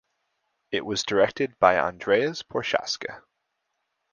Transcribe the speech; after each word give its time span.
It 0.71 0.83
was 0.83 1.03
directed 1.03 1.59
by 1.59 1.77
Andreas 1.77 2.41
Prochaska. 2.41 3.21